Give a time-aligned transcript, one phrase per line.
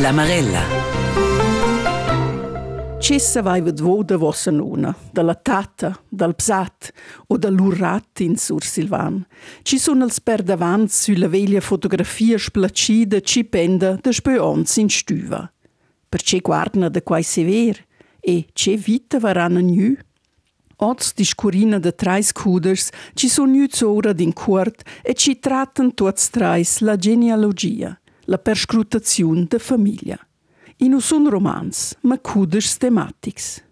[0.00, 0.62] La Marella.
[3.00, 6.92] Cessa vai vedvo da vossa nona, dalla tata, dal psat
[7.26, 9.26] o dall'urrat in Sur Silvan.
[9.62, 15.50] Ci sono els perdavants sulla veglia fotografia splacida ci penda da speons in stuva.
[16.08, 17.84] Perché guardna da quai sever
[18.20, 19.96] e c'è vita varana nu.
[20.76, 26.30] Oz discurina de trais cuders ci sono gnüz ora din cuort e ci tratten tuots
[26.30, 30.18] trais la genealogia, la perscrutazione de famiglia.
[30.78, 33.62] In un romans, ma cuders tematics.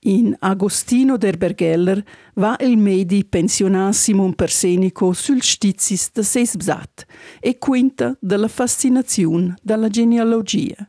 [0.00, 7.06] In Agostino der Bergeller va il medi pensionassimum persenico sul stizis de ses bsat
[7.40, 10.88] e quinta della fascinazione della genealogia.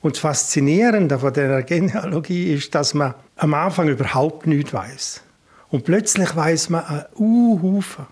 [0.00, 5.22] Und das Faszinierende von der Genealogie ist, dass man am Anfang überhaupt nichts weiß.
[5.70, 8.06] Und plötzlich weiß man einen Haufen.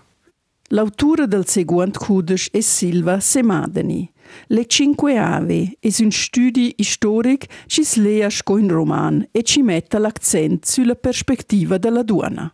[0.69, 4.11] L'autura del seguente cudes è Silva Semadeni.
[4.47, 9.97] Le Cinque Ave è un studio storico che si lea in roman e ci mette
[9.99, 12.53] l'accento sulla prospettiva della donna.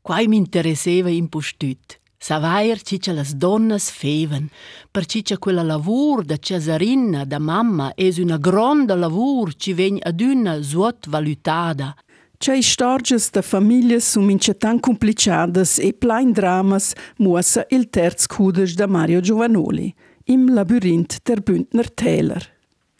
[0.00, 2.00] Quai mi interessava in postut.
[2.20, 4.48] Savair ciccia las donnas feven,
[4.90, 10.20] per ciccia quella lavur da Cesarina, da mamma, es una gronda lavur ci vegn ad
[10.20, 11.94] una suot valutada.
[12.36, 18.86] C'è storges da famiglie sumince tan complicadas e plain dramas muossa il terz cudes da
[18.86, 19.94] Mario Giovanoli,
[20.28, 22.42] im Labyrinth der Bündner Täler.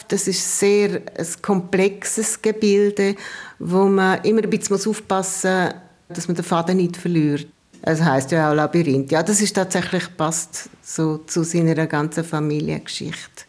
[0.09, 3.15] Das ist sehr ein komplexes Gebilde,
[3.59, 5.75] wo man immer ein bisschen aufpassen muss,
[6.09, 7.47] dass man den Faden nicht verliert.
[7.83, 9.12] Es heißt ja auch Labyrinth.
[9.12, 13.45] Ja, das ist tatsächlich passt so zu seiner ganzen Familiengeschichte.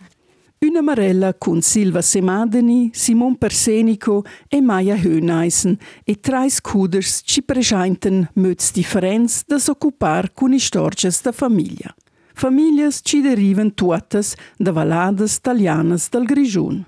[0.61, 8.27] Una Marella con Silva Semadeni, Simon Persenico e Maya Höneisen e trais cuders ci presenten
[8.33, 11.95] möts differenz da s'occupar con i storges da famiglia.
[12.39, 16.85] Familias ci derivan tuotas da valadas italianas dal Grigiun.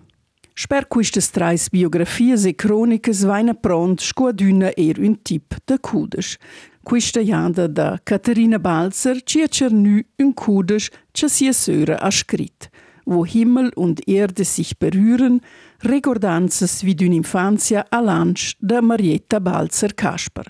[0.55, 6.37] Sper quistas trais biografias e cronicas vaina pront sco adüna er un tip da cudes.
[6.83, 12.69] Quista jada da Caterina Balzer ci ha cernü un cudes ci sia söra ha scrit
[13.05, 15.41] wo Himmel und Erde sich berühren,
[15.83, 20.45] Recordanzas wie d'un'infanzia a lansch da Marietta Balzer-Kasper.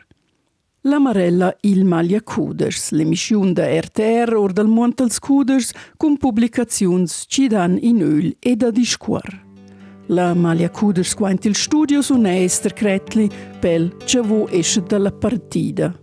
[0.85, 7.45] La Marella Il Ilmalia Kuders, l'emissione da RTR o dal Montal Scuders con pubblicazioni ci
[7.45, 9.45] danno in öl e da discuor.
[10.07, 15.93] La Malia Kuders quant il studio su Nester Cretli pel ciavo esce dalla partita.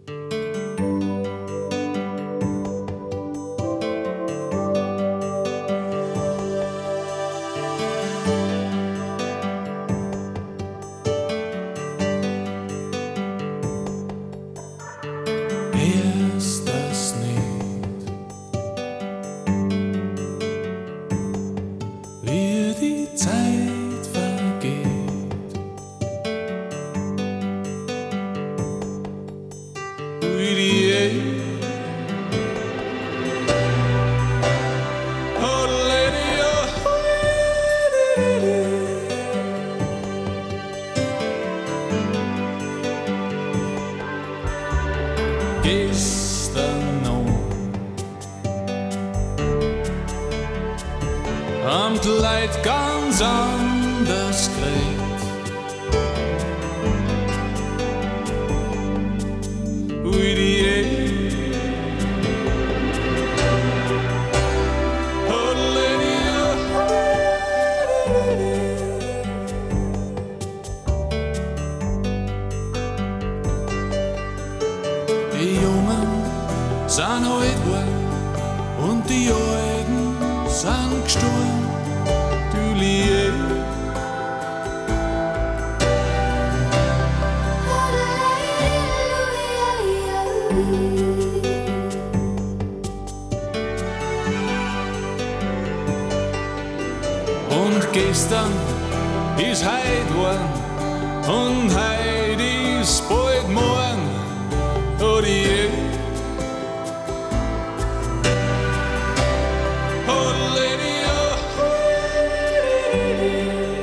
[113.09, 113.78] You.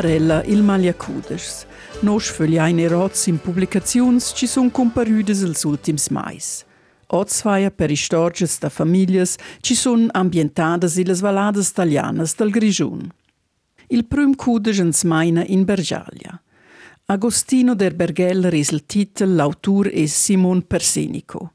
[0.00, 1.66] La Marella il Magliacuders.
[2.00, 6.64] Nos fögliaine roz in publicazions ci sun comparüdes els ultims mais.
[7.08, 13.12] Ozfaia per istorges da famiglias ci sun ambientadas in las valadas talianas del Grigiun.
[13.88, 16.40] Il prüm cudes ens maina in Bergalia.
[17.06, 21.52] Agostino der Bergeller is il titel, l'autur es Simon Persenico.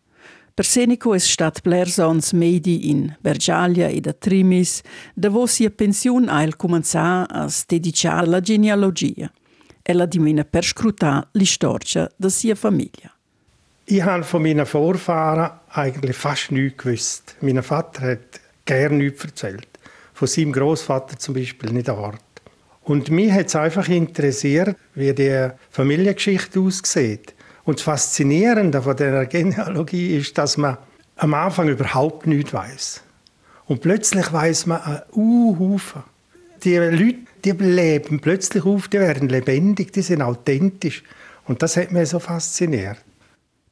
[0.56, 4.82] Persenico es stat blersons medi in Bergalia e da Trimis,
[5.14, 9.30] da vo sia pensiun ail cumanzà a dedicar la genealogia.
[9.84, 13.12] Ella dimena per scrutar l'istoria da sia famiglia.
[13.84, 17.36] Ich habe von meinen Vorfahren eigentlich fast nichts gewusst.
[17.42, 19.68] Mein Vater hat gerne nichts erzählt.
[20.14, 22.22] Von seinem Großvater zum Beispiel nicht ein Wort.
[22.84, 27.35] Und mich hat es einfach interessiert, wie die Familiengeschichte aussieht.
[27.66, 30.78] Und das Faszinierende von der Genealogie ist, dass man
[31.18, 33.02] am Anfang überhaupt nichts weiß.
[33.66, 36.04] Und plötzlich weiß man einen Haufen.
[36.64, 41.04] Die Leute, die leben plötzlich auf, die werden lebendig, die sind authentisch.
[41.46, 42.98] Und das hat mich so fasziniert.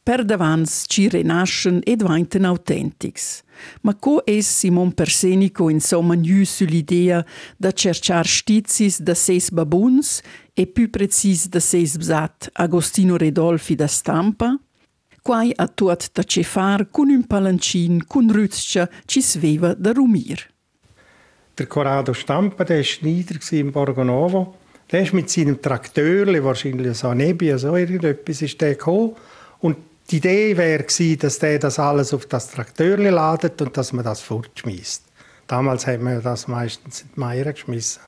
[0.04, 3.42] Per davants ci renascen ed vainten autentics.
[3.84, 7.24] Ma co es Simon Persenico insomma giù sull'idea
[7.56, 10.22] da cercar stizis da ses babuns
[10.54, 14.60] e più precis da ses bsat Agostino Redolfi da stampa?
[15.22, 20.52] Quai a tuat da cefar cun un palancin cun rützcha ci sveva da rumir.
[21.56, 24.58] Der Corrado Stampa, der war Schneider in Borgonovo.
[24.92, 29.14] Der ist mit seinem Trakteur, wahrscheinlich so Nebi, so irgendetwas, ist der gekommen.
[30.10, 30.86] Die Idee wäre
[31.18, 35.04] dass der das alles auf das Trakteur ladet und dass man das fortschmeißt.
[35.48, 38.02] Damals hat man das meistens in die Meier geschmissen.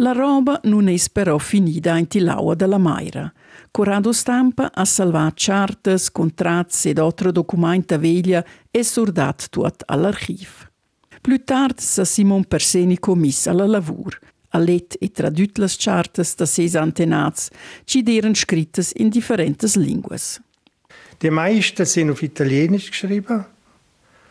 [0.00, 3.32] La roba non es però finita in tilaua della Maira.
[3.72, 10.70] Corrado Stampa ha salvato chartes, contrats ed altro documenta veglia e sordat tuot all'archiv.
[11.20, 14.16] Più tard sa Simon Persenico miss alla lavur.
[14.50, 17.50] Ha let e tradut las chartes da ses antenats,
[17.84, 20.40] ci deren scrittes in differentes linguas.
[21.20, 23.44] Die meisten sind auf Italienisch geschrieben.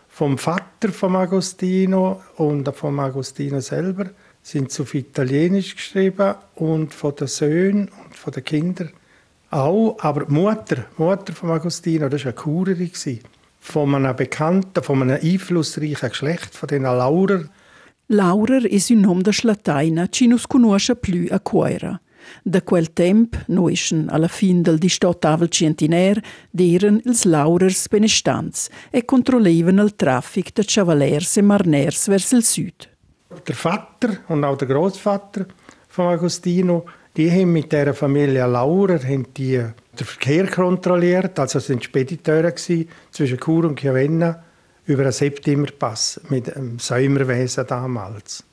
[0.07, 4.05] Vom Vater von Agostino und vom Agostino selber
[4.41, 8.91] sind sie auf Italienisch geschrieben und von den Söhnen und von den Kindern
[9.49, 9.97] auch.
[9.99, 12.91] Aber die Mutter, die Mutter von Agostino, das war eine Churerin.
[13.59, 17.43] Von einem bekannten, von einem einflussreichen Geschlecht, von den Laurer.
[18.07, 21.99] Laurer ist un nom da Schlataina, ci nus conosce plü a Coira.
[22.43, 29.77] Da quel temp, noischen alla fin del distottavel centiner, deren ils Laurers benestants e controllevan
[29.79, 32.89] il traffic de Chavalers e Marners vers il Süd.
[33.45, 35.45] Der Vater und auch der Großvater
[35.87, 39.57] von Agostino, die haben mit der Familie Laurer haben die
[39.99, 44.43] den Verkehr kontrolliert, also sind Spediteure zwischen Chur und Chiavenna
[44.85, 48.43] über einen Septemberpass mit dem Säumerwesen damals.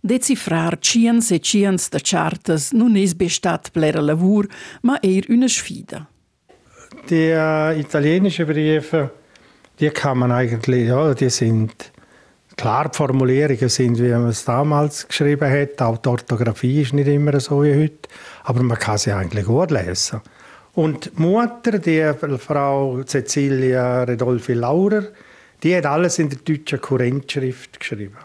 [0.00, 4.46] Decifrar ciens e ciens de chartas non es bestat plera lavur,
[4.82, 6.06] ma eir una sfida.
[7.08, 7.32] Die
[7.80, 9.10] italienischen Briefe,
[9.80, 11.92] die kann man eigentlich, ja, die sind
[12.56, 15.80] klar, die Formulierungen sind, wie man es damals geschrieben hat.
[15.82, 18.08] Auch die Orthographie ist nicht immer so wie heute,
[18.44, 20.20] aber man kann sie eigentlich gut lesen.
[20.74, 25.04] Und die Mutter, die Frau Cecilia Redolfi Laurer,
[25.62, 28.16] die hat alles in der deutschen Kurrentschrift geschrieben.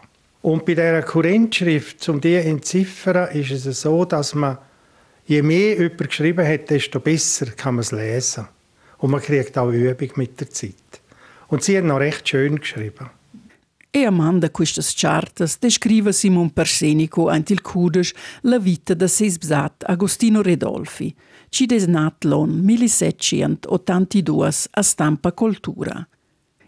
[0.43, 4.57] Und bei dieser Kurrentschrift, um die entziffern, ist es so, dass man,
[5.25, 8.49] je mehr jemand geschrieben hat, desto besser kann man es lesen.
[8.97, 10.73] Und man kriegt auch Übung mit der Zeit.
[11.47, 13.09] Und sie hat noch recht schön geschrieben.
[13.95, 19.83] E amanda quistas chartas descrive Simon Persenico ant il cudes la vita da ses bsat
[19.85, 21.13] Agostino Redolfi,
[21.49, 26.07] ci desnat l'on 1782 a stampa cultura.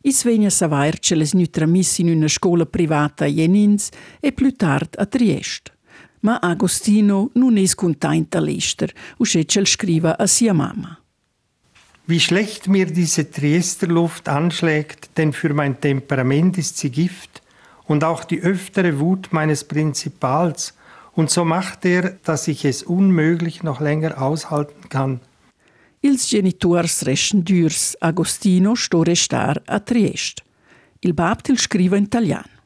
[0.08, 4.94] Is vegna savair che les nutramis in una scola privata a Jenins e più tard
[5.00, 5.74] a Triest.
[6.20, 10.96] Ma Agostino non es content a l'ester, usce cel scriva a sia mamma.
[12.06, 17.42] Wie schlecht mir diese Triester Luft anschlägt, denn für mein Temperament ist sie Gift
[17.86, 20.76] und auch die öftere Wut meines Prinzipals,
[21.14, 25.20] und so macht er, dass ich es unmöglich noch länger aushalten kann.
[26.06, 30.44] Ils genitors reschen durs, Agostino sto restar a Triest.
[31.00, 32.62] Il Baptil scrive in italiano.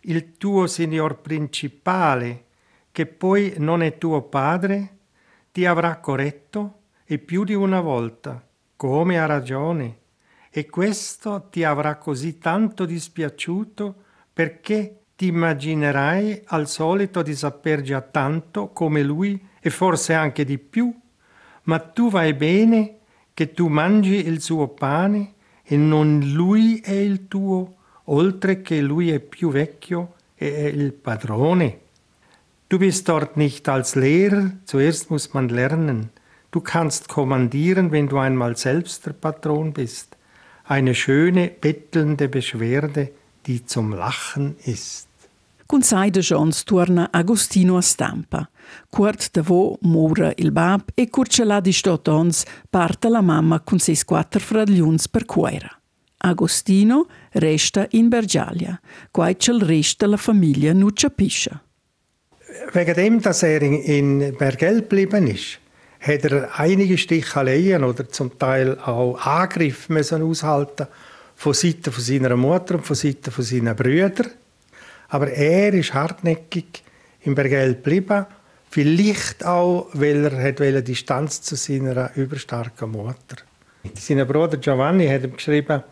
[0.00, 2.44] Il tuo signor principale,
[2.92, 4.98] che poi non è tuo padre,
[5.50, 10.00] ti avrà corretto e più di una volta, come ha ragione,
[10.50, 13.94] e questo ti avrà così tanto dispiaciuto
[14.30, 20.58] perché ti immaginerai al solito di saper già tanto come lui e forse anche di
[20.58, 20.94] più,
[21.64, 22.98] ma tu vai bene
[23.34, 29.10] che tu mangi il suo pane e non lui è il tuo, oltre che lui
[29.10, 31.80] è più vecchio e è il padrone.
[32.68, 36.10] Du bist dort nicht als Lehrer, zuerst muss man lernen.
[36.50, 40.16] Du kannst kommandieren, wenn du einmal selbst der Patron bist.
[40.64, 43.10] Eine schöne, bettelnde Beschwerde,
[43.46, 45.11] die zum Lachen ist.
[45.72, 48.46] Con sai de Jones torna Agostino a stampa.
[48.90, 54.38] Quart vo mora il bab e curcelà di stotons parta la mamma con ses quattro
[54.38, 55.70] fragliuns per quera.
[56.18, 58.78] Agostino resta in Bergalia,
[59.10, 61.62] quai resta la famiglia non capisce.
[62.74, 65.58] Wegen dem, dass er in Bergell geblieben ist,
[66.00, 70.86] hat er einige Sticheleien oder zum Teil auch Angriffe aushalten
[71.34, 74.32] von Seiten seiner Mutter und von Seiten von seinen Brüdern.
[75.12, 76.82] Aber er ist hartnäckig
[77.20, 78.24] in Bergell geblieben,
[78.70, 83.36] vielleicht auch, weil er hat Distanz zu seiner überstarken Mutter.
[83.94, 85.82] Sein Bruder Giovanni hat ihm geschrieben,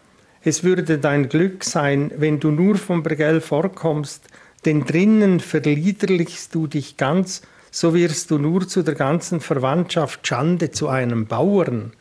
[0.43, 4.27] es würde dein Glück sein, wenn du nur vom Bergell vorkommst,
[4.65, 10.71] denn drinnen verliederlichst du dich ganz, so wirst du nur zu der ganzen Verwandtschaft Schande
[10.71, 11.93] zu einem Bauern.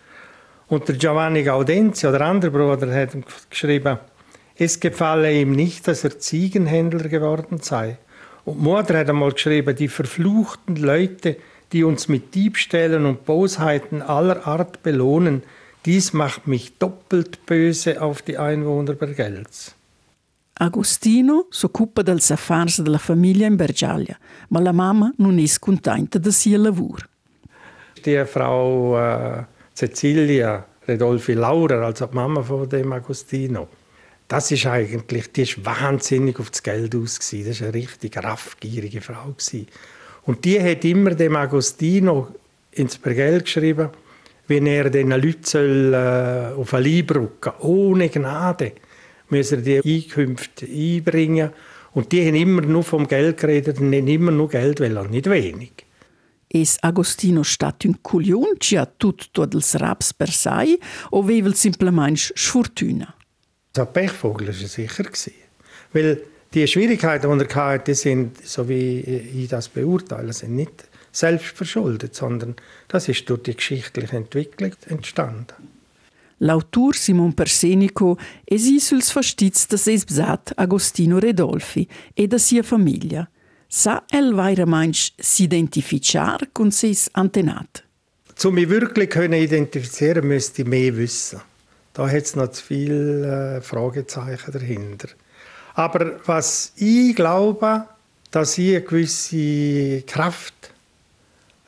[0.68, 3.10] Und der Giovanni Gaudenzio, der andere Bruder, hat
[3.50, 4.00] geschrieben,
[4.60, 7.98] es gefalle ihm nicht, dass er Ziegenhändler geworden sei.
[8.46, 11.38] Und Mutter hat einmal geschrieben, die verfluchten Leute,
[11.72, 15.44] die uns mit Diebstählen und Bosheiten aller Art belohnen,
[15.86, 19.76] dies macht mich doppelt böse auf die Einwohner Bergels.
[20.62, 24.18] Agostino s'occupa dels affars della famiglia in Bergalia,
[24.50, 27.06] ma la mamma non è contenta del suo lavoro.
[28.04, 33.70] Die Frau äh, Cecilia Redolfi Laurer, also die Mama von dem Agostino,
[34.30, 39.02] das ist eigentlich, die ist wahnsinnig auf das Geld aus Das ist eine richtig raffgierige
[39.02, 39.36] Frau
[40.24, 42.28] Und die hat immer dem Agostino
[42.72, 43.90] ins Bergell geschrieben,
[44.48, 48.74] wenn er den Leuten äh, auf eine Leibbrücke ohne Gnade
[49.30, 51.50] müssen die Einkünfte einbringen.
[51.94, 55.30] Und die haben immer nur vom Geld geredet und haben immer nur Geld wollen, nicht
[55.30, 55.72] wenig.
[56.52, 60.80] Es Agostino stat un cuglion ci ha tutto dels raps per sai
[61.12, 63.19] o vevel simplement sfortuna?
[63.80, 65.06] So Pechvogel war er sicher.
[65.94, 66.22] Weil
[66.54, 70.84] die Schwierigkeiten, die er hatte, sind, so wie ich das beurteile, sind nicht
[71.14, 72.58] selbst verschuldet, sondern
[72.90, 75.70] das ist durch die geschichtliche Entwicklung entstanden.
[76.42, 83.28] L'autur Simon Persenico esi suls fastiz da ses bsat Agostino Redolfi e da sia famiglia.
[83.68, 87.84] Sa el weira manch s'identificar con ses antenat.
[88.44, 91.42] Um mich wirklich können identifizieren müsste ich mehr wissen.
[91.94, 95.10] Da hat es noch zu viele äh, Fragezeichen dahinter.
[95.74, 97.86] Aber was ich glaube,
[98.32, 100.72] dass ich eine gewisse Kraft,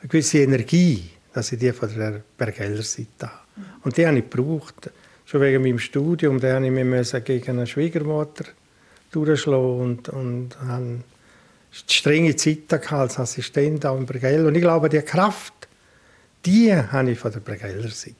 [0.00, 3.40] eine gewisse Energie, dass ich die von der Bergeller Seite habe.
[3.84, 4.90] Und die habe ich gebraucht.
[5.24, 8.44] Schon wegen meinem Studium, da habe ich mich gegen eine Schwiegermutter
[9.10, 10.98] durchschlagen und, und habe
[11.70, 14.46] strenge Zeiten als Assistent auch im Bergell.
[14.46, 15.54] Und ich glaube, die Kraft,
[16.44, 18.16] die habe ich von der Bergeller Seite.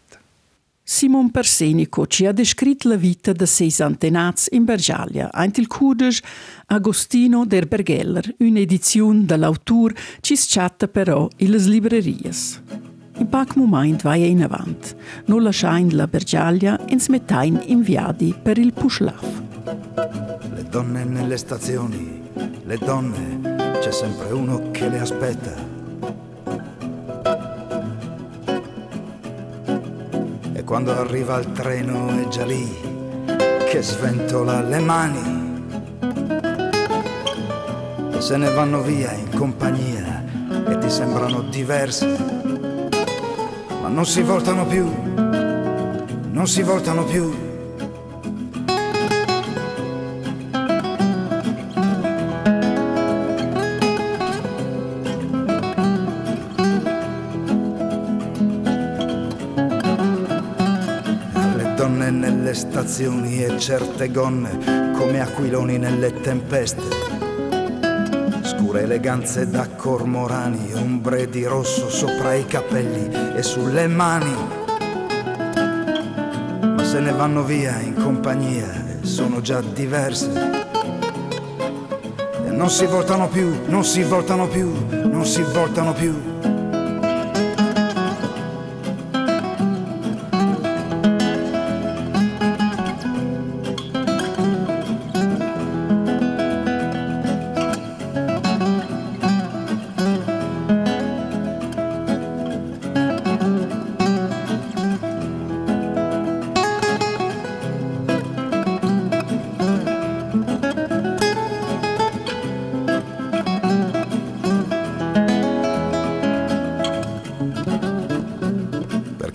[0.85, 6.21] Simon Persenico ci ha descritto la vita de seis antenats in Bergalia, eint il cudes
[6.67, 12.61] Agostino der Bergeller, un'edizione dall'autur ci schatta però in le librerias.
[13.19, 14.97] In poc moment vai in avant,
[15.27, 19.43] non lasciain la Bergalia e smettain inviati per il Puшлaf.
[20.53, 22.21] Le donne nelle stazioni,
[22.65, 25.82] le donne, c'è sempre uno che le aspetta.
[30.73, 32.67] Quando arriva il treno è già lì,
[33.69, 35.65] che sventola le mani.
[38.11, 40.25] E se ne vanno via in compagnia
[40.67, 42.07] e ti sembrano diverse
[43.87, 44.91] non si voltano più,
[46.31, 47.42] non si voltano più.
[62.83, 67.11] Nelle stazioni e certe gonne come aquiloni nelle tempeste
[68.43, 74.35] scure eleganze da cormorani, ombre di rosso sopra i capelli e sulle mani.
[76.63, 80.31] Ma se ne vanno via in compagnia, sono già diverse.
[82.47, 86.32] E non si voltano più, non si voltano più, non si voltano più.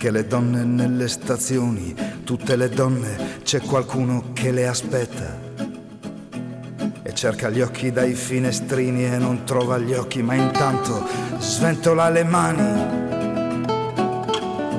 [0.00, 5.36] Anche le donne nelle stazioni, tutte le donne, c'è qualcuno che le aspetta.
[7.02, 11.04] E cerca gli occhi dai finestrini e non trova gli occhi, ma intanto
[11.38, 12.86] sventola le mani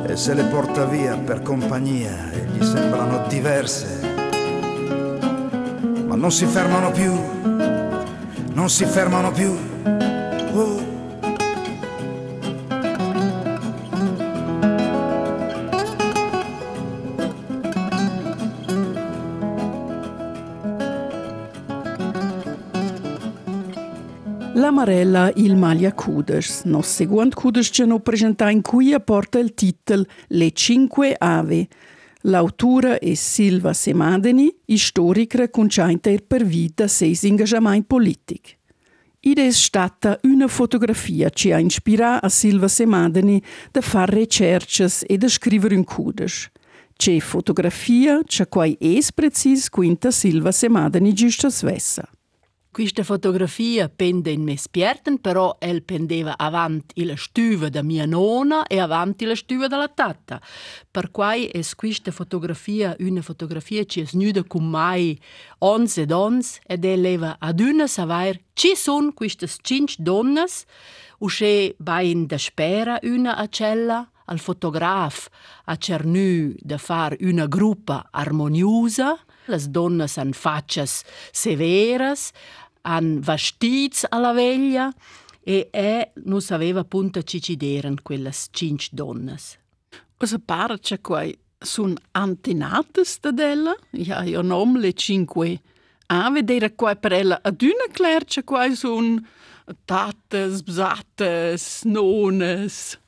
[0.07, 3.99] e se le porta via per compagnia e gli sembrano diverse.
[6.07, 7.13] Ma non si fermano più,
[8.53, 9.68] non si fermano più.
[24.79, 26.63] La Marella il Maglia Cuders.
[26.63, 31.67] Nos seguant Cuders ce no presenta in cui porta il titolo Le Cinque Ave.
[32.21, 38.57] L'autura è Silva Semadeni, storica conciaita per vita seis engagement politic.
[39.19, 45.17] Id è stata una fotografia che ha ispirato a Silva Semadeni da fare ricerche e
[45.17, 46.49] da scrivere un Cuders.
[46.95, 52.09] C'è fotografia, c'è quai es precis quinta Silva Semadeni giusta svessa.
[52.71, 58.67] Questa fotografia pende in mes pierten, però el pendeva avanti la stuva da mia nonna
[58.67, 60.39] e avanti la stuva della tata.
[60.91, 65.19] Per quai es questa fotografia una fotografia che es nuda cum mai
[65.57, 70.65] ons ed ons ed el leva ad una savair ci son quistas cinc donnas
[71.17, 75.27] usce bain da spera una a cella al fotograf
[75.65, 82.31] a cernu da far una gruppa armoniosa las donnas han faccias severas,
[82.83, 84.93] han vestits alla veglia
[85.43, 89.57] e e non sapeva punta ci ci deren quelles cinc donnas.
[90.17, 93.75] Cosa pare che quai sun antenates da della?
[93.91, 95.61] Ja, io nom le cinque
[96.07, 99.25] ave dera quai per ella ad una cler che quai sun
[99.85, 102.99] tates, bsates, nones.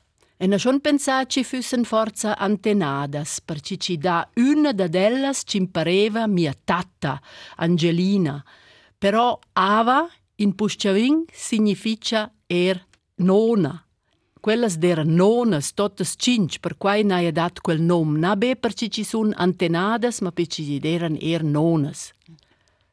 [0.42, 5.58] E na schon pensà ci füssen forza antenadas, perché ci da una da dellas ci
[5.58, 7.22] impareva mia tata,
[7.58, 8.44] Angelina.
[8.98, 12.84] Però ava in Pusciavin significa er
[13.18, 13.86] nona.
[14.40, 18.18] Quellas dera nonas, totes cinc, per quai n'haia dat quel nom.
[18.18, 22.14] Na be perché ci sun antenadas, ma perché ci deran er nonas.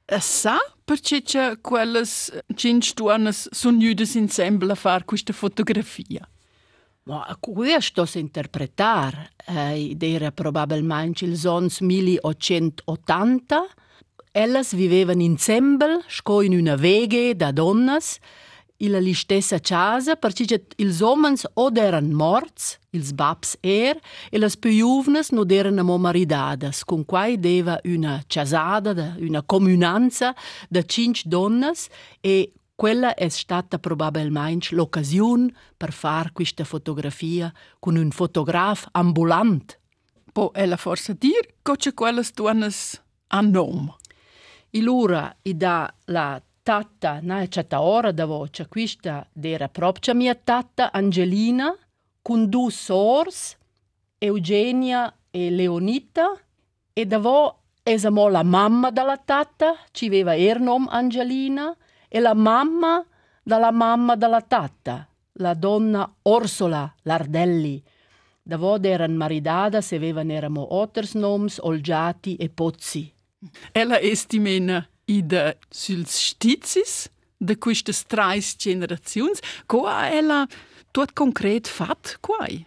[0.04, 1.22] E sa perché
[1.62, 6.28] quelles cinque donnes sun nudes insieme a fare questa fotografia?
[7.08, 13.66] Ma questo si interpretar eh, era probabilmente il sons 1880.
[14.30, 18.18] Ellas vivevano insieme, sco in una veghe da donnas,
[18.80, 23.98] in la stessa casa, perché ils homens od eran morts, ils babs er,
[24.30, 30.34] e las più giovnes non erano mo maridadas, con quai deva una casada, una comunanza
[30.68, 31.88] da cinque donnas
[32.20, 39.80] e quella è stata probabilmente l'occasione per fare questa fotografia con un fotografo ambulant.
[40.32, 43.96] Po ella forse dir che c'è quelles donnes a nome.
[44.70, 50.36] E allora, da la tata, na è certa ora da voce, questa era proprio mia
[50.36, 51.76] tata Angelina,
[52.22, 53.56] con due sors,
[54.18, 56.38] Eugenia e Leonita,
[56.92, 61.76] e da vo esamo la mamma della tata, ci aveva il nome Angelina,
[62.08, 63.04] e la mamma
[63.42, 67.82] dalla mamma della tata, la donna Orsola Lardelli.
[68.42, 73.12] Da vod eran maridada se avevano eramo otters noms, Olgiati e Pozzi.
[73.72, 80.46] Ella estimena ida suls stizis de quistas trais generaziuns, coa ella
[80.92, 82.66] tot concret fat quai.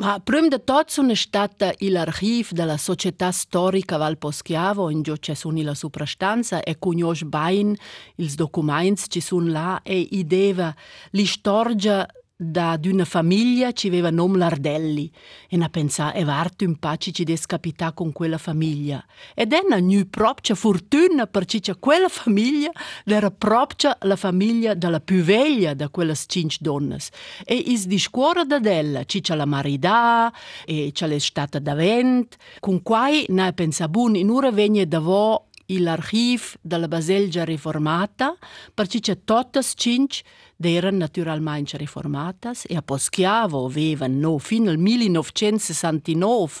[0.00, 5.34] Ma prima di tutto sono stata l'archivio della Società Storica Val Poschiavo, in cui c'è
[5.64, 7.76] la soprastanza e conosce bene
[8.14, 10.72] i documenti che sono là e ideva
[11.10, 12.06] la storia
[12.40, 15.10] da d'una famiglia ci aveva nome Lardelli
[15.48, 19.60] e na pensà e varto un pace ci des capità con quella famiglia ed è
[19.64, 22.70] una nu propria fortuna perché c'è quella famiglia
[23.04, 26.98] era propria la famiglia della più veglia da quelle cinque donne
[27.44, 30.32] e is di scuola da della ci c'è la maridà
[30.64, 35.48] e c'è l'estate da vent con quai na pensa bun in ora vegne da vo
[35.76, 38.34] l'archiv della Baselgia riformata,
[38.72, 40.22] perché c'è tutte cinque
[40.60, 46.52] deren naturalmente reformatas e a poschiavo vevan no fin al 1969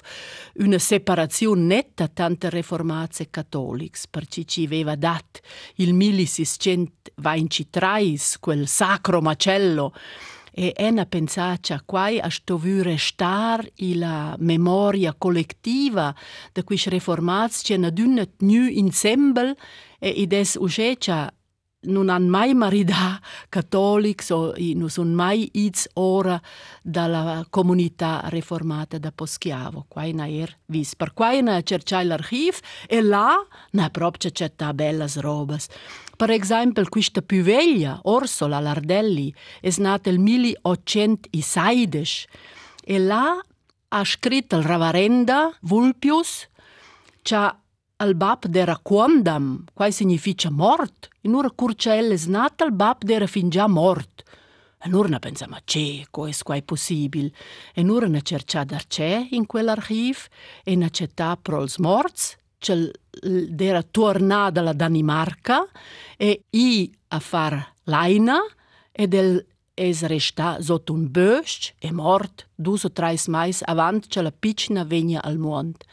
[0.58, 5.40] una separazione netta tante reformatse cattolics per ci ci aveva dato
[5.76, 9.92] il 1623 quel sacro macello
[10.52, 16.14] e ena pensaccia quai a stovure star i la memoria collettiva
[16.52, 19.56] da quis reformats c'è na dünnet nu insembel
[19.98, 21.32] e ides uscecia
[21.80, 26.40] non han mai maridà cattolics o non sono mai its ora
[26.82, 29.86] dalla comunità riformata da Poschiavo.
[29.88, 30.96] Qua in er vis.
[30.96, 33.36] Per qua in cercai l'archiv e là
[33.72, 35.68] na proprio c'è belle robes.
[36.16, 42.26] Per esempio, questa più veglia, Orsola Lardelli, è nata nel 1816
[42.84, 43.40] e là
[43.90, 46.46] ha scritto il Ravarenda Vulpius,
[47.22, 47.57] c'ha
[48.00, 51.08] al bab dera quondam, quai significa mort.
[51.22, 54.22] In ura curcella es nat al bab dera fin già mort.
[54.78, 57.32] E nur na pensa, ma c'è, co es quai possibil.
[57.74, 60.28] E nur na cercia dar c'è in quell'archiv
[60.62, 62.90] e na cetà prols morts, c'è
[63.50, 65.66] dera tornà dalla Danimarca
[66.16, 68.38] e i a far l'aina
[68.92, 74.22] e del es resta sotto un bösch e mort dus o trais mais avant che
[74.22, 75.84] la piccina vegna al mond.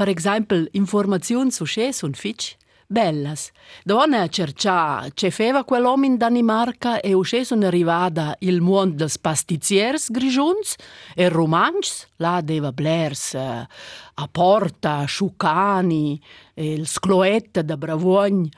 [0.00, 3.50] Per esempio, informazioni su ce sono fitch bellas.
[3.84, 10.10] Donna cercià ce feva quell'uomo in Danimarca e usce sono arrivata il mondo dels pastiziers
[10.10, 10.76] grigiuns
[11.14, 13.66] e romancs, là deva blers eh,
[14.14, 16.18] a porta, sciucani,
[16.54, 18.48] il scloetta da Bravogn.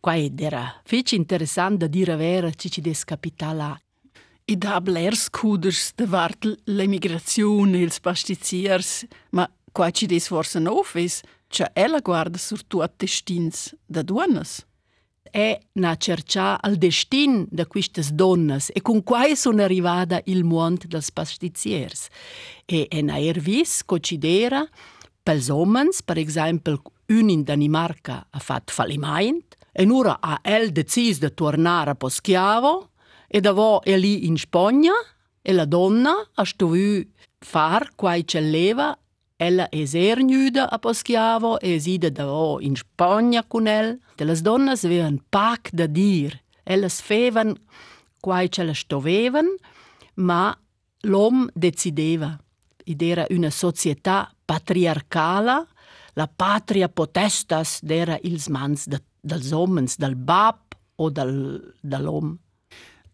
[0.00, 3.04] Qua era fitch interessante dire vera ci ci des
[3.52, 3.78] là.
[4.46, 11.20] I da blers cuders de vart l'emigrazione, ils pastiziers, ma Qua ci des forse novis,
[11.48, 14.64] cioè ella guarda sur tuat destins da donnas.
[15.22, 20.86] È na cercia al destin da quistas donnas e con quai sono arrivata il mond
[20.86, 22.08] dels pastiziers.
[22.66, 24.66] E en aer vis considera
[25.22, 31.18] pels homens, per esempio, un in Danimarca ha fatto fallimento e ora ha el decis
[31.18, 32.90] de tornare a Poschiavo
[33.28, 34.92] e davo è lì in Spagna
[35.40, 37.02] e la donna ha stovu
[37.38, 38.96] far quai ce leva
[39.42, 43.98] Ella è sehr gnüda a Poschiavo e sida da in Spagna con el.
[44.14, 46.42] De las donnas avevan pac da dir.
[46.62, 47.56] Ellas fevan
[48.20, 49.48] quai ce la stovevan,
[50.16, 50.54] ma
[51.08, 52.38] l'om decideva.
[52.84, 55.66] Id era una società patriarcala,
[56.12, 62.36] la patria potestas d'era ils mans de, dels homens, del bab o del, de l'om.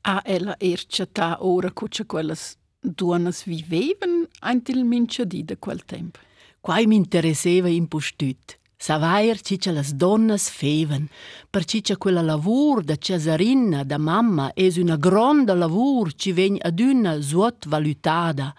[0.03, 2.57] Ah, ella erciata ora cuccia quelles
[2.95, 6.19] duonas vivevan ant il minchadi de quel temp.
[6.61, 8.59] Quai m'interesseva in postut.
[8.79, 11.09] Savair ciccia las donnas feven,
[11.49, 16.79] per ciccia quella lavur da Cesarinna, da mamma, es una gronda lavur ci vegn ad
[16.81, 18.55] una suot valutada.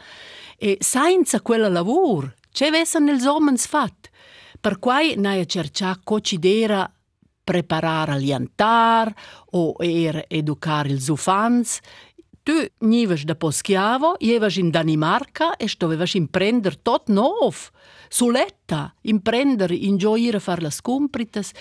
[0.58, 4.10] E senza quella lavur, ce vessan els omens fat.
[4.60, 6.92] Per quai naia cercià cocidera
[7.44, 9.14] preparar aliantar
[9.54, 11.80] o er educar ils ufans
[12.48, 17.68] du nivas da po schiavo, jevas in Danimarca e stovevas imprender tot nov,
[18.10, 21.52] suletta, imprender, ingioire far las compritas,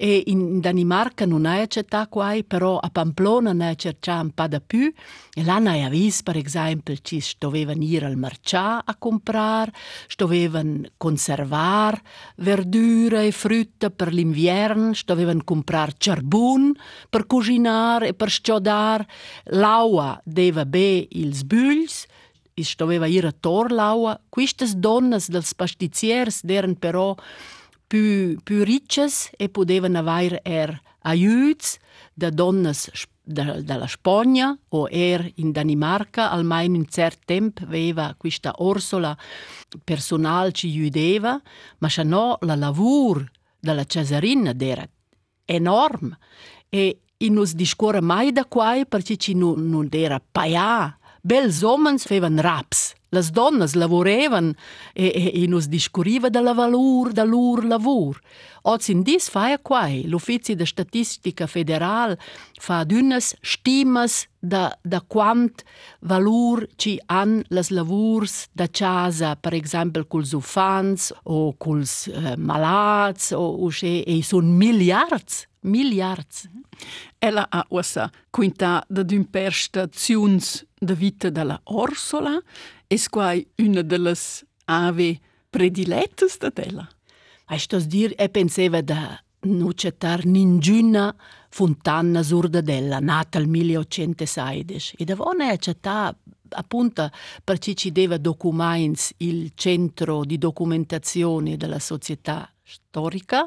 [0.00, 4.60] E in Danimarca non ha accettato quai, però a Pamplona ne cercava un po' di
[4.64, 4.92] più.
[5.34, 9.72] E là ne ha visto, per esempio, ci dovevano ir al marcià a comprare,
[10.16, 12.00] dovevano conservare
[12.36, 16.74] verdure e frutta per l'inverno, dovevano comprare carbone
[17.10, 19.04] per cucinare e per sciodare.
[19.46, 21.88] L'aua deve bere il e sbugli,
[22.76, 24.20] doveva ir a Torlaua.
[24.28, 27.16] Queste donne del pastiziere erano però
[27.88, 31.78] più, più ricces e podevan avair er aiuts
[32.14, 32.90] da donnas
[33.22, 39.16] da, dalla Spagna o er in Danimarca, almeno in cert temp aveva questa orsola
[39.84, 41.40] personal ci aiutava,
[41.78, 43.24] ma se no la lavur
[43.60, 44.88] dalla Cesarina era
[45.44, 46.16] enorm
[46.68, 50.96] e in nos discorre mai da quai perché non, non era paià.
[51.20, 54.56] Bels homens fevan raps, Las donnas lavorevan
[54.94, 58.20] e, e, e nos discurriva da la valur da lur lavur.
[58.68, 62.18] Oz in dis faia quai, l'Uffizi de Statistica Federal
[62.60, 65.62] fa d'unas stimas da, da quant
[66.04, 73.32] valur ci han las lavurs da casa, per exempel culs ufans o culs uh, malats
[73.32, 76.44] o, o e, e son miliards, miliards.
[77.18, 82.36] Ella ha ossa quinta da d'un perș staziuns de vita della Orsola
[82.86, 84.14] es quai una delle
[84.66, 86.97] ave predilettas da della.
[87.50, 91.14] Hai stos dir e penseva da non c'etar ningiuna
[91.48, 94.96] fontana surda della, nata nel 1816.
[94.98, 96.14] E davone c'età
[96.50, 97.10] appunto
[97.42, 103.46] perché ci deve documents il centro di documentazione della società storica,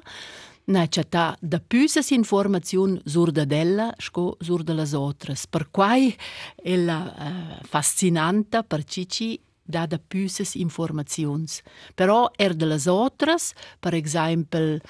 [0.66, 5.46] na c'età da püsas informaziun sur da della sco sur las otras.
[5.48, 6.16] Per quai
[6.56, 7.14] è la
[7.62, 9.40] uh, fascinanta per cici
[9.72, 11.62] da da püsas informaziuns.
[11.96, 14.82] Però er de las otras, per exempel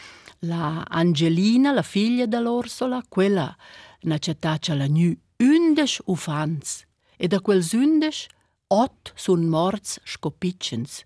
[0.41, 3.55] La Angelina, la figlia dell'Orsola, quella
[4.03, 6.85] na città la nu 11 ufans
[7.17, 8.27] e da quels 11
[8.67, 11.05] ot sun morts scopitschens.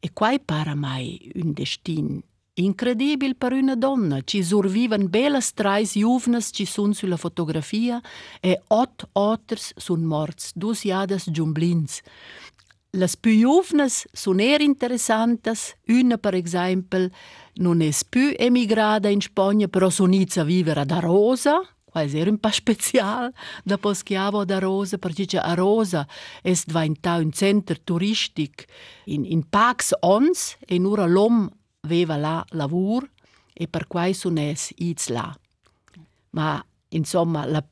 [0.00, 2.22] E quai para mai un destin
[2.54, 4.20] incredibil per una donna.
[4.22, 8.00] Ci survivan belas trais juvnas ci sun sulla fotografia
[8.40, 12.00] e ot otters sun morts, dus jadas giumblins.
[12.92, 17.10] Las più juvnas sun er interessantas, una per esempio
[17.54, 22.50] non è più emigrada in Spagna, però sonizza vivere da Rosa, quasi era un po'
[22.50, 26.04] speciale da Poschiavo da Rosa, perché a Rosa
[26.42, 28.64] è diventato un centro turistico
[29.04, 31.48] in, in Pax Ons e ora l'uomo
[31.82, 33.06] aveva là lavoro
[33.52, 34.40] e per cui sono
[34.76, 35.32] is là.
[36.30, 37.64] Ma insomma, la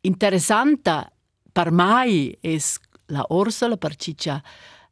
[0.00, 1.12] interessante
[1.52, 2.58] per me è
[3.06, 4.42] la Orsola perché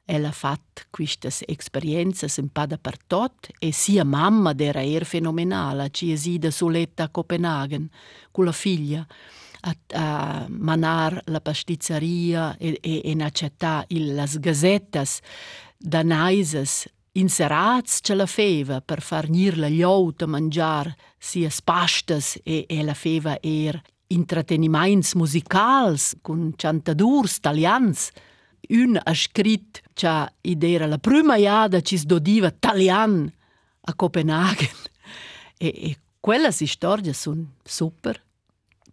[0.05, 6.13] ella ha fatto queste esperienze un po' dappertutto e sia mamma era er fenomenale, ci
[6.13, 7.89] è sida soletta a Copenaghen
[8.31, 9.07] con la figlia
[9.61, 15.05] a, a manar la pasticceria e, e, e accettare le gazzette
[15.79, 22.65] da naises inserats ce la feva per far nir la gliouta mangiar sia pastas e,
[22.67, 23.81] e la feva er
[24.13, 28.11] intratteniments musicals con chantadurs talians.
[28.69, 33.33] Un ha scrit cha id era la prima iada ci sdodiva talian
[33.81, 34.79] a Copenaghen.
[35.59, 38.21] E, e quella storie sun super.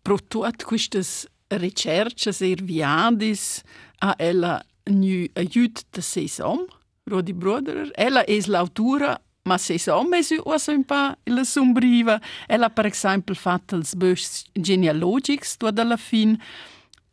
[0.02, 3.62] Pro tuat quistas ricerches er viadis
[4.00, 6.66] a ella nu aiut de sesom?
[7.10, 7.92] Rodi Bruder.
[7.96, 12.20] Ella è l'autora, ma se so mesu osa un pa la sombriva.
[12.48, 16.38] Ella per esempio fatto els bös genealogics tu alla fin.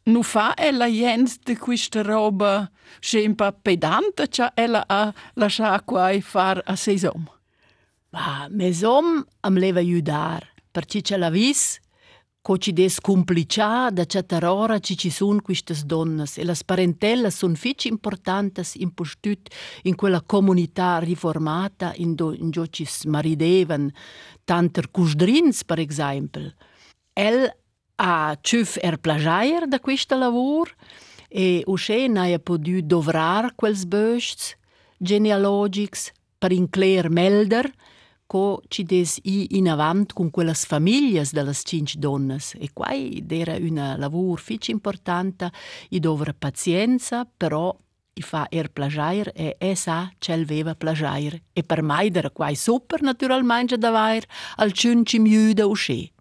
[0.06, 5.80] Nu fa ella jens de questa roba che un pa pedante, cha ella a lascia
[5.80, 7.26] quai far a sesom.
[8.12, 11.80] Ma mesom am leva aiutar, perché ce la vis
[12.46, 17.56] co ci des complicia da chatarora ci ci sun quistas donnas e las parentellas sun
[17.56, 18.94] fitch importantes in
[19.82, 22.86] in quella comunità riformata in do in gio ci
[24.44, 26.54] tanter cusdrins per esempio
[27.14, 27.50] el
[27.96, 30.72] a ciuf er plagiair da questa lavur
[31.28, 34.54] e usce naia podu dovrar quels bösts
[34.98, 37.72] genealogics per incler melder
[38.26, 43.56] co ci des i in avant con quelles famiglie delle cinque donnes e quai era
[43.56, 45.50] una lavur fitch importante
[45.90, 47.76] i dovra pazienza però
[48.14, 52.56] i fa er plagiair e e sa c'el veva plagiair e per mai era quai
[52.56, 54.24] super naturalmente da vair
[54.56, 56.12] al cinci miuda usce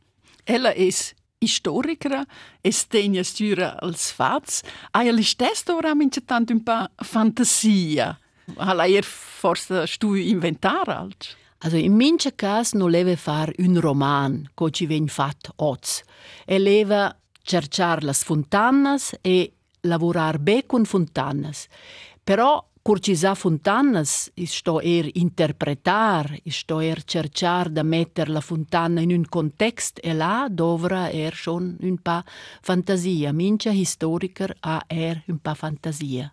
[0.43, 1.13] ella es
[1.45, 2.25] historica
[2.61, 8.17] e stegna stüra als fats ai ali stesto ramince tanto un pa fantasia.
[8.57, 11.35] Alla er forse stu inventar alt.
[11.59, 16.03] Also in mince cas non leve far un roman, co ci ven fat oz.
[16.45, 21.67] E leva cercar las fontanas e lavorar be con fontanas.
[22.23, 29.01] Però curcisà fontanas is sto er interpretar, is sto er cercar da metter la fontana
[29.01, 32.23] in un context e là dovra er schon un pa
[32.61, 33.31] fantasia.
[33.31, 36.31] Mince historiker ha er un pa fantasia.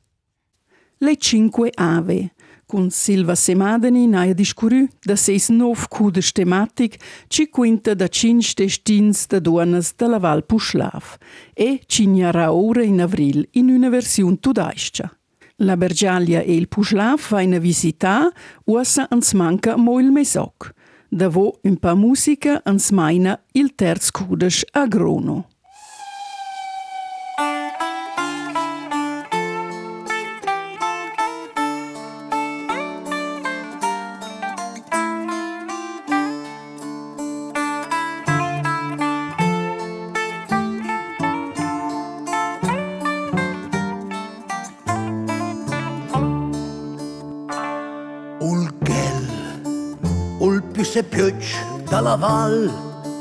[0.98, 2.32] Le cinque ave
[2.72, 6.96] con Silva Semadeni naia discurrü da seis nov cudes tematic
[7.28, 11.18] ci quinta da cinc destins da duonas da la Val Puschlav
[11.52, 15.12] e ci gnarà ora in avril in una versione tudaiscia.
[15.56, 18.32] La Bergialia e il Puschlav va in visita,
[18.64, 20.72] uassa ans manca mo il mesoc.
[21.10, 25.51] Da vo un pa musica ans maina il terz cudes agrono.
[50.92, 52.70] Se pioggia dalla val,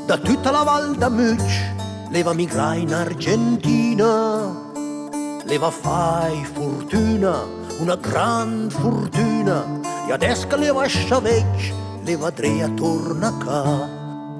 [0.04, 1.40] da tutta la val da Muc,
[2.10, 4.54] leva migra in Argentina,
[5.44, 7.42] leva fai fortuna,
[7.78, 11.72] una gran fortuna, e adesso che leva sciaveccia,
[12.04, 13.88] leva drea torna ca.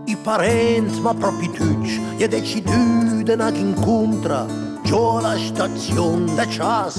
[0.05, 4.45] I parenti ma proprio tutti, e deciduto che incontra,
[4.83, 6.99] giù alla stazione da chas.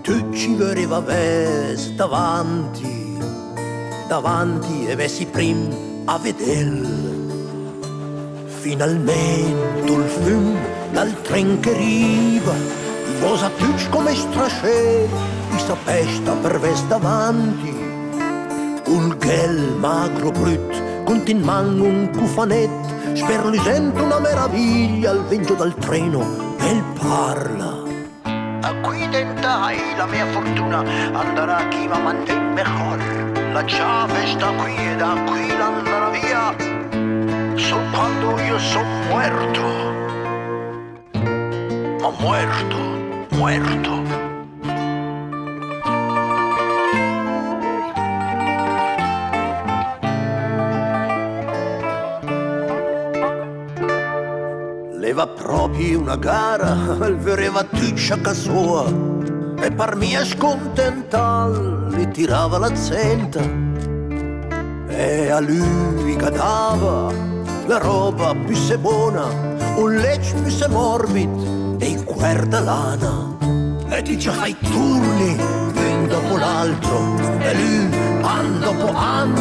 [0.00, 3.05] Tutti ci voleva ves davanti,
[4.06, 5.68] davanti e vessi prim
[6.04, 6.86] a vedel.
[8.46, 10.56] Finalmente il fum
[10.92, 15.08] dal tren che riva, i vos atuig come és traixer
[15.54, 17.74] i s'apesta per ves davanti.
[18.86, 22.70] Un gel magro brut continuant un cofanet
[23.14, 26.22] sperlisent una meraviglia al vento dal treno
[26.60, 27.72] el parla.
[28.62, 33.15] A qui dentai la mia fortuna andrà chi va mantenir mejor.
[33.52, 36.54] La chiave sta qui e da qui l'andrà via,
[37.56, 39.62] solo quando io sono muerto.
[42.00, 42.76] Ma muerto,
[43.30, 44.02] muerto.
[54.98, 56.74] Leva proprio una gara,
[57.06, 59.15] il vereva ticcia casua
[59.66, 63.40] e per mia scontental li tirava zenta.
[64.86, 67.12] E a lui cadava
[67.66, 69.24] la roba più se buona,
[69.76, 73.34] un lecce più se morbid e cuerda lana.
[73.88, 77.16] E già fai turni un dopo l'altro.
[77.40, 77.88] E lui
[78.22, 79.34] an dopo an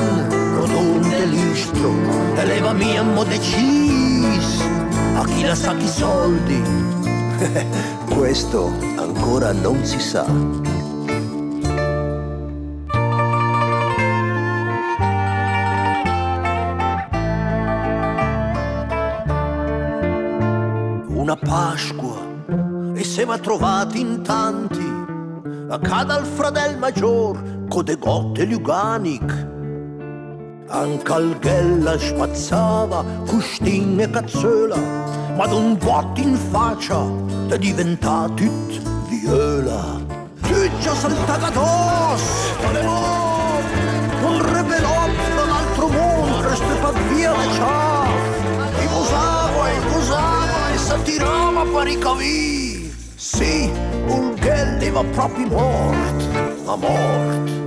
[0.55, 1.93] rotonde listro.
[2.35, 6.63] E leva mia mo a chi la sa chi soldi.
[8.15, 8.94] Questo
[9.25, 10.23] ancora non si sa.
[21.07, 22.21] Una Pasqua
[22.93, 24.93] e siamo trovati in tanti
[25.69, 29.47] a cada al fradel maggior con de gotte luganic
[30.67, 34.77] anche al ghella spazzava custin e cazzola,
[35.35, 37.03] ma d'un bot in faccia
[37.49, 38.94] è diventato
[39.25, 39.99] viola.
[40.43, 42.21] Ciccio saltagatos,
[42.61, 42.99] volevo,
[44.21, 48.05] correve l'opera l'altro mondo, steppa via le ciao.
[48.79, 53.71] E cosava, e cosava, e s'attirava per Si, un Sì,
[54.05, 57.64] Bulghelli va proprio morto, ma morto.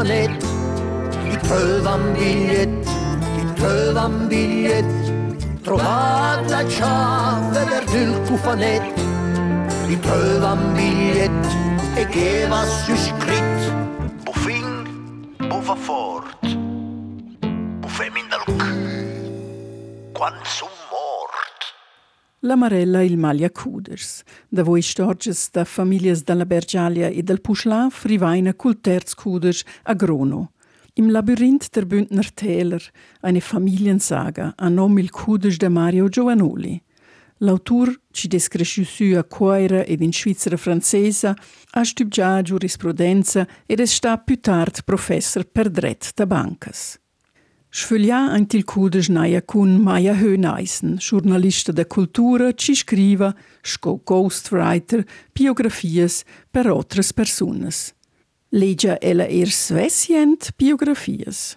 [0.00, 0.44] på nät
[1.24, 2.88] Vi prövar biljett,
[3.36, 4.94] vi prövar biljett.
[5.64, 8.82] Trovata chiave per il cufanet
[9.88, 11.46] Vi prövar biljett,
[11.96, 13.72] e geva su scritt
[14.24, 14.88] Buffing,
[15.38, 16.42] buffa fort.
[17.82, 18.30] Buffemin
[22.44, 24.22] La Marella il Maglia Cuders.
[24.48, 29.92] Da voi storges da famiglie dalla Bergalia e del Puschlaf rivaina cul terz Cuders a
[29.92, 30.52] Grono.
[30.94, 32.80] Im Labyrinth der Bündner Täler,
[33.20, 36.82] eine Familiensaga a nom il Cuders de Mario Giovanoli.
[37.40, 41.36] L'autur ci descresciu su a Coira ed in Svizzera francesa,
[41.72, 46.99] ha studiato giurisprudenza ed è stato più tardi professor per dret da bancas.
[47.72, 55.04] Sföglià anche il cude snaia con Maya Höneisen, giornalista da cultura, ci scriva, sco ghostwriter,
[55.32, 57.94] biografies per altre personas.
[58.48, 61.56] Leggia ella er svessient biografies.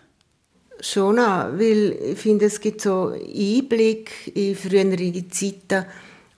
[0.80, 5.86] Schon, weil ich finde, es gibt so Einblick in frühere Zeiten,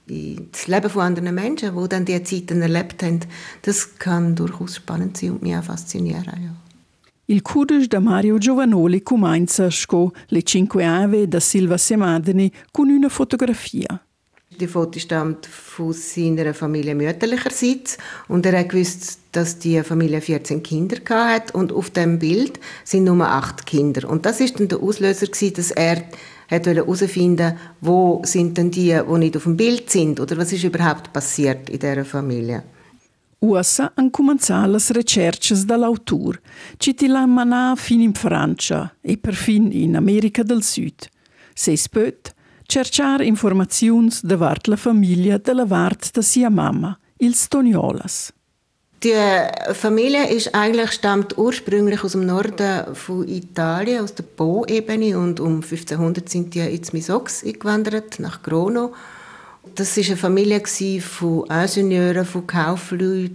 [0.08, 3.20] in das Leben von anderen Menschen, die dann diese Zeiten erlebt haben.
[3.64, 6.24] Das kann durchaus spannend sein und mich auch faszinieren.
[6.26, 6.64] Ja.
[7.28, 13.10] Il cudes da Mario Giovanoli comincia sco le cinque ave da Silva Semadeni con una
[13.10, 14.00] fotografia.
[14.48, 17.98] Die Foto stammt von seiner Familie mütterlicherseits
[18.28, 23.06] und er hat gewusst, dass die Familie 14 Kinder hat und auf dem Bild sind
[23.06, 26.04] nur acht Kinder und das ist dann der Auslöser dass er
[26.48, 31.12] herausfinden wo sind denn die, die nicht auf dem Bild sind oder was ist überhaupt
[31.12, 32.64] passiert in dieser Familie.
[33.46, 36.39] Uassa han començat las recherches dall'autur,
[36.82, 41.10] ci ti l'han manà fin in Francia e perfin in America del Sud.
[41.54, 42.34] Se spöt,
[42.66, 48.32] cercar informaziuns davart la famiglia della vart da sia mamma, il Stoniolas.
[49.04, 49.14] Die
[49.74, 55.62] Familie ist eigentlich, stammt ursprünglich aus dem Norden von Italien, aus der Po-Ebene und um
[55.62, 58.93] 1500 sind die ins Misox gewandert, nach Grono
[59.76, 60.61] das war eine Familie
[61.01, 63.34] von Ingenieuren, von Kaufleuten,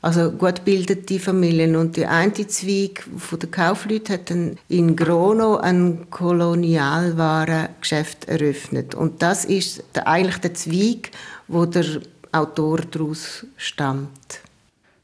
[0.00, 1.74] also gut gebildete Familien.
[1.76, 4.32] Und die eine Zweig der Kaufleute hat
[4.68, 8.94] in Grono ein Kolonialwarengeschäft eröffnet.
[8.94, 11.10] Und das ist eigentlich der Zweig,
[11.48, 12.00] wo der
[12.32, 14.40] Autor daraus stammt.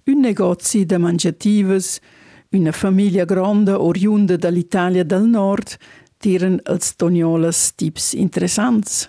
[0.06, 2.00] Un negozio de mangiatives,
[2.52, 5.78] una famiglia grande oriunda dall'Italia del Nord,
[6.18, 9.08] tiren als Toniolas tips interessants.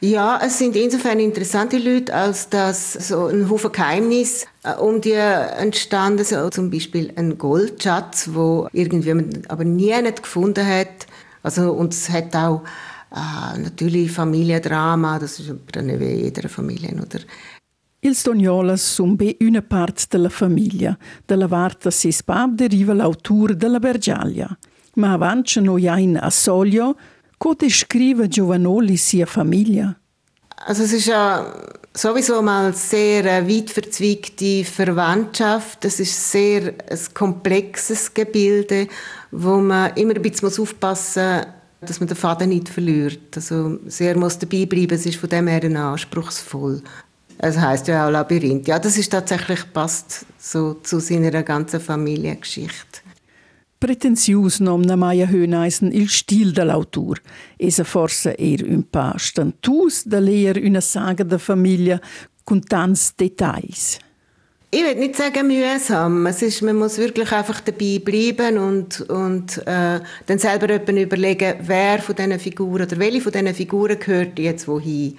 [0.00, 5.12] Ja, es sind insofern interessante Leute, als dass so ein Haufen Geheimnis äh, um die
[5.12, 6.52] entstanden sind.
[6.52, 11.06] Zum Beispiel ein Goldschatz, wo irgendwie man aber nie nicht gefunden hat.
[11.42, 12.62] Also, und es hat auch
[13.10, 17.20] äh, natürlich Familiendrama, das ist nicht wie jeder Familie, oder?
[18.00, 23.80] Ils Doniolas sun be una part della famiglia, della varta si spab deriva l'autur della
[23.80, 24.56] Bergialia.
[24.96, 26.16] Ma avanti noi ein
[27.36, 29.94] a Soglio, co descrive Giovanoli sia famiglia?
[30.66, 31.44] Also es ist ja
[31.94, 35.84] sowieso mal sehr äh, weit verzweigte Verwandtschaft.
[35.84, 38.88] Es ist sehr ein komplexes Gebilde,
[39.30, 41.46] wo man immer ein bisschen aufpassen muss,
[41.82, 43.36] dass man den Faden nicht verliert.
[43.36, 44.94] Also sehr muss dabei bleiben.
[44.94, 46.82] Es ist von dem her anspruchsvoll.
[47.38, 48.66] Es heißt ja auch Labyrinth.
[48.66, 53.05] Ja, das ist tatsächlich passt so zu seiner ganzen Familiengeschichte.
[53.78, 57.20] Pretensius nomna Maia Höneisen il stil dell'autor.
[57.56, 62.00] Esa forse er un pa stantus da leer una saga der Familie
[62.44, 63.98] con tants Details.
[64.70, 66.26] Ich würde nicht sagen mühsam.
[66.26, 71.98] Es ist, man muss wirklich einfach dabei bleiben und, und äh, dann selber überlegen, wer
[72.00, 75.16] von diesen Figuren oder welche von diesen Figuren gehört jetzt wohin.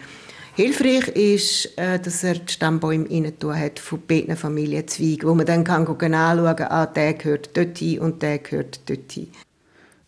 [0.57, 3.31] Hilfreich ist, äh, dass er die Stammbäume rein
[3.61, 7.99] hat von beiden Familienzweigen, wo man dann kann genau schauen kann, ah, der gehört dorthin
[7.99, 9.27] und der gehört dorthin.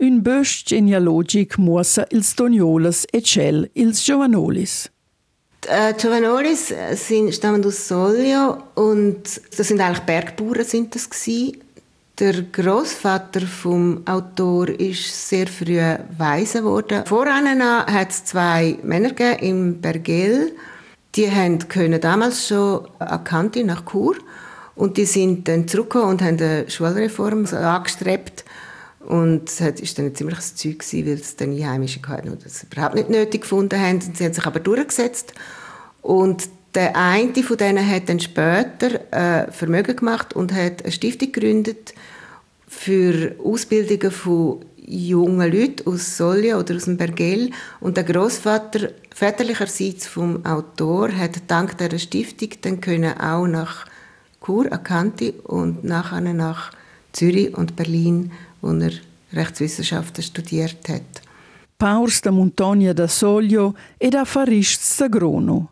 [0.01, 4.89] Un bösch genealogic muossa ils Doniolas e cel ils Giovanolis.
[5.65, 9.21] Die äh, Giovanolis sind, stammen aus Soglio und
[9.55, 11.57] das sind eigentlich Bergbauern sind das gewesen.
[12.19, 15.79] Der Großvater vom Autor ist sehr früh
[16.17, 17.05] weise geworden.
[17.05, 20.51] Voran hat es zwei Männer im Bergel.
[21.15, 24.17] Die haben können damals schon erkannt nach Chur
[24.75, 28.43] und die sind dann zurückgekommen und haben eine Schulreform angestrebt.
[28.99, 32.95] Und es war dann ein ziemliches Zeug, weil es dann Einheimische hatten, die das überhaupt
[32.95, 34.01] nicht nötig gefunden haben.
[34.01, 35.33] Sie haben sich aber durchgesetzt.
[36.01, 36.49] Und
[36.79, 41.93] der eine von denen hat dann später äh, Vermögen gemacht und hat eine Stiftung gegründet
[42.69, 47.51] für Ausbildungen von jungen Leuten aus Solja oder aus dem Bergell.
[47.81, 53.85] Und der Großvater väterlicherseits vom Autor hat dank dieser Stiftung dann können auch nach
[54.41, 56.71] Chur, Akanti und nachher nach
[57.11, 58.91] Zürich und Berlin, wo er
[59.33, 61.21] Rechtswissenschaften studiert hat.
[61.77, 65.67] Paurs da Montagna da Soglio e da Farists da.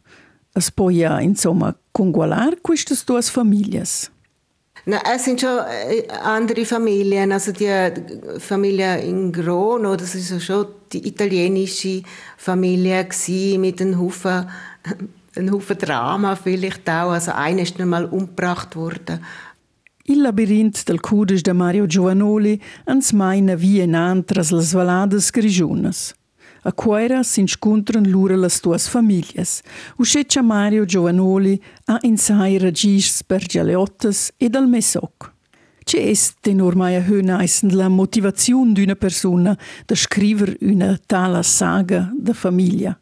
[0.57, 3.83] Es poi insomma congualar queste due famiglie.
[4.85, 5.59] Na, es sind schon
[6.23, 7.31] andere Familien.
[7.31, 7.91] Also die
[8.39, 12.01] Familie in Grono, das ist ja schon die italienische
[12.37, 14.47] Familie gewesen, mit einem Haufen,
[15.35, 17.11] einem Haufen Drama vielleicht auch.
[17.11, 19.23] Also einer ist noch mal umgebracht worden.
[20.05, 26.15] Il labirinto del Cudes de Mario Giovanoli ans maina via in tras las valadas grigiunas.
[26.67, 29.45] A quaira si incontran lura las tuas famiglie.
[29.95, 35.31] Usceccia Mario Giovanoli a insai regis per Gialeottas e dal Mesoc.
[35.85, 42.33] C'è est ormai a höneisen la motivazione d'una persona da scriver una tala saga da
[42.33, 42.99] famiglia.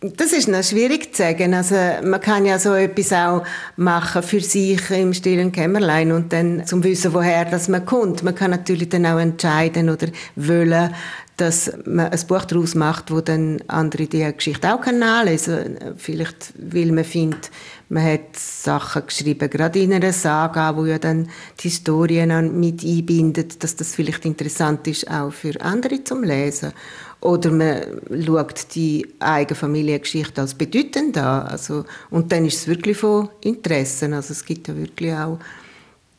[0.00, 1.52] Das ist noch schwierig zu sagen.
[1.52, 3.44] Also, man kann ja so etwas auch
[3.76, 8.22] machen für sich im stillen Kämmerlein und dann zum Wissen, woher das man kommt.
[8.22, 10.06] Man kann natürlich dann auch entscheiden oder
[10.36, 10.94] wollen,
[11.40, 15.94] dass man ein Buch daraus macht, wo dann andere die Geschichte auch nachlesen können.
[15.96, 17.50] Vielleicht, weil man findet,
[17.88, 23.64] man hat Sachen geschrieben, gerade in einer Saga, wo ja dann die Historien mit einbindet,
[23.64, 26.72] dass das vielleicht interessant ist, auch für andere zum Lesen.
[27.20, 27.82] Oder man
[28.24, 31.46] schaut die eigene Familiengeschichte als bedeutend an.
[31.46, 34.14] Also, und dann ist es wirklich von Interesse.
[34.14, 35.38] Also es gibt ja wirklich auch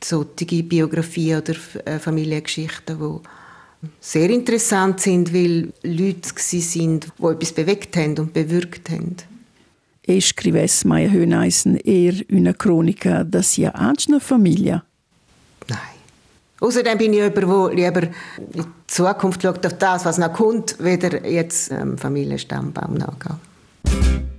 [0.04, 1.54] solche Biografien oder
[1.86, 3.41] äh, Familiengeschichten, die
[4.00, 9.16] sehr interessant sind, weil Leute sind, die etwas bewegt haben und bewirkt haben.
[10.08, 14.84] E scrivesse Maia Höneisen eher una cronica da sia agna famiglia?
[15.68, 15.80] Nein.
[16.60, 18.12] Außerdem bin ich jemand, der lieber in
[18.54, 24.31] die Zukunft schaut, auf das, was noch kommt, weder jetzt ähm, Familienstammbaum nachgehen.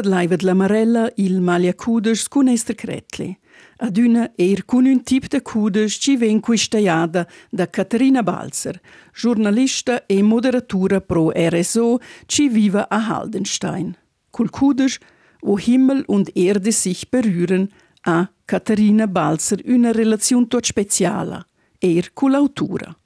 [0.00, 3.36] Nota laivet la marella il maglia cudes cun ester cretli.
[3.76, 8.80] Ad una er cun un tip de cudes ci ven quistaiada da Caterina Balzer,
[9.12, 13.94] giornalista e moderatura pro RSO ci viva a Haldenstein.
[14.30, 14.98] Cul cudes,
[15.42, 17.68] wo Himmel und Erde sich berühren,
[18.06, 21.44] a Caterina Balzer una relazione tot speciala,
[21.78, 22.96] er cul autura.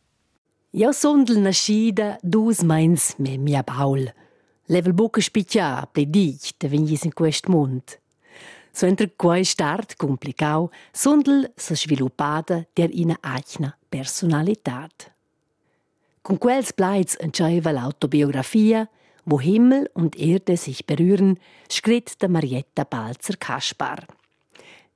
[0.70, 4.12] Io sondel nascida dus meins me mia baul.
[4.66, 7.98] Level buca spiccia pledic de vegnis in quest mund.
[8.72, 15.12] So entre quai start complicau, sondel sa sviluppada der ina achna personalitat.
[16.22, 18.88] Con quels bleids entscheiva l'autobiografia,
[19.24, 21.38] wo Himmel und Erde sich berühren,
[21.68, 24.06] schritt der Marietta Balzer Kaspar.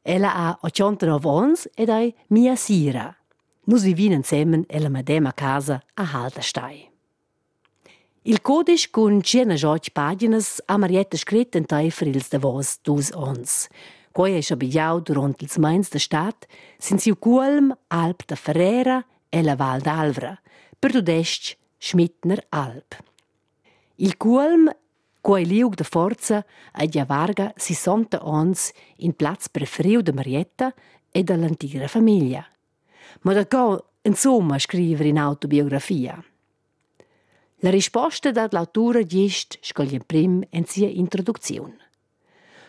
[0.02, 3.14] Ella ha 89 ans ed ei mia sira.
[3.68, 6.88] Nus vivin insieme ella medema casa a Haldestai.
[8.28, 8.90] Il codice
[9.22, 13.68] cena giot paginas a Marietta scrit in teifer ils davos dus ons.
[14.12, 19.42] Quai è schabigliau durant ils mains de stat, sin siu Gualm, Alp da Ferrera e
[19.42, 20.38] la Val d'Alvra,
[20.78, 23.02] per tudest Schmittner Alp.
[23.96, 24.76] Il Gualm
[25.22, 30.74] quai liug de forza a gia varga si sonta ons in plaz preferiu de Marietta
[31.10, 32.44] e da l'antigra famiglia.
[33.22, 36.22] Ma da co insomma scriver in autobiografia.
[37.61, 41.72] La risposta dat l'autura gest scoglien prim en sia introduziun.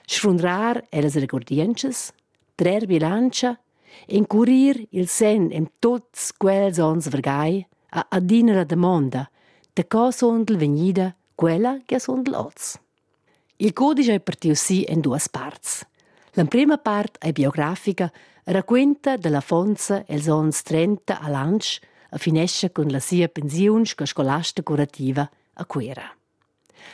[0.10, 2.10] Sfrundrar elas regordiences,
[2.56, 3.60] trer bilancia,
[4.08, 7.62] incurir il sen em tots quels ons vergai
[7.94, 9.28] a adina la demanda
[9.78, 12.80] de co sondel vegnida quella che sondel oz.
[13.58, 15.86] Il codice è partiu si in due parts.
[16.34, 18.12] La prima part è biografica,
[18.46, 21.80] racconta della fonza els ons 30 a lanch
[22.10, 26.16] a finesce con la sia pensiun sco scolasta curativa a quera.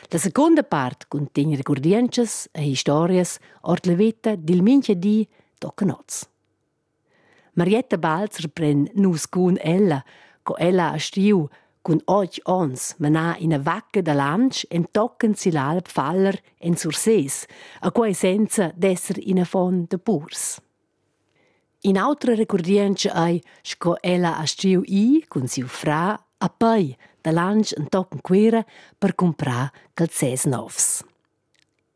[0.08, 5.26] La seconda part contiene ricordiences e historias ort la vita dil minche di
[5.58, 6.28] tocanoz.
[7.54, 10.04] Marietta Balzer pren nus cun ella,
[10.42, 11.48] co ella a stiu
[11.86, 16.76] cun och ons mena in a vacca da lanch en tocken si l'alp faller en
[16.76, 17.46] surses,
[17.80, 20.60] a quai senza d'esser in a fond de purs.
[21.86, 27.30] In autre recordienza ai sco ella a stiu i cun siu fra a pai da
[27.30, 28.64] lanch en tocken quera
[28.98, 31.04] per comprar calzes novs.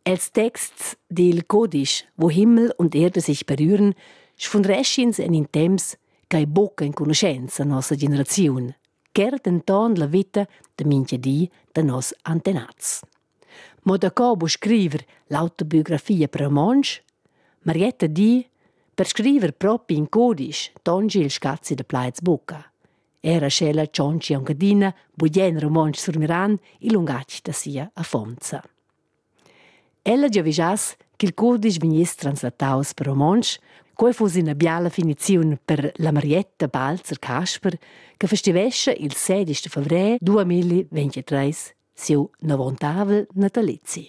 [0.06, 3.94] Els texts del Codisch, wo Himmel und Erde sich berühren,
[4.36, 5.96] sfundreschins en in temps
[6.28, 8.78] kai bocca in conoscenza nostra generazione,
[9.10, 13.02] cher denton la vita de minche di de nos antenats.
[13.82, 17.02] Mo da cobo scriver l'autobiografia per monsch,
[17.62, 18.46] Marietta di
[18.94, 22.70] per scriver propi in codisch tongi il scazzi de plaiz bocca.
[23.20, 28.62] Era scella cionci ongadina, bugen romonsch sur miran, il lungac da sia a fonza.
[30.02, 33.58] Ella già vigias che il codice vegnis translataus per romonsch,
[33.94, 37.78] quei fus ina biala finiziun per la Marietta Balzer Kasper,
[38.16, 41.52] che festivesce il 16 febbraio 2023
[41.92, 44.08] siu novontavel natalizi.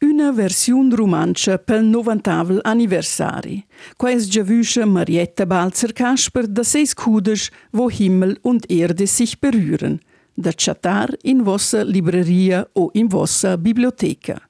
[0.00, 3.64] Una versiun romancia pel novantavel anniversari.
[3.96, 9.98] Quais giavüsche Marietta Balzer Kasper da seis Kudes, wo Himmel und Erde sich berühren.
[10.36, 14.40] Da chatar in vossa libreria o in vossa biblioteca.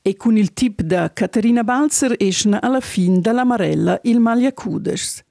[0.00, 5.22] E con il tip da Caterina Balzer esce alla fin dalla Marella il Maglia Kudes.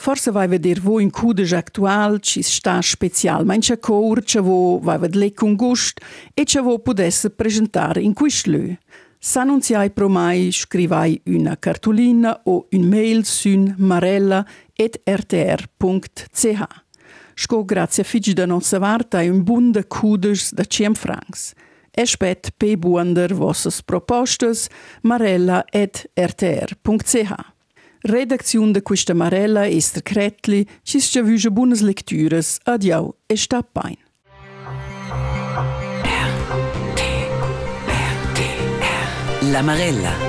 [0.00, 4.96] Forse vai veder vo in Kudes actual ci sta special mancha cor, ce vo vai
[4.96, 6.00] ved lec un gust
[6.34, 8.76] e ce vo pudesse presentare in quist lö.
[9.18, 16.62] S'annunziai pro mai scrivai una cartolina o un mail sun marella.rtr.ch.
[17.34, 21.54] Sco grazie a figi da nostra varta e un bunda Kudes da 100 francs.
[21.90, 24.68] E spet pe buander vossas propostas
[25.02, 27.56] marella.rtr.ch.
[28.02, 33.96] Redaktion de questa Marella Esther Kretli, ci sciavüge buonas lectüres, adiau e sta pain.
[39.50, 40.27] La Marella.